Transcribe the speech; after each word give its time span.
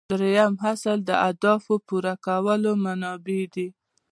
دریم 0.11 0.53
اصل 0.71 0.97
د 1.09 1.11
اهدافو 1.27 1.73
پوره 1.87 2.13
کولو 2.25 2.71
منابع 2.85 3.41
دي. 3.53 3.67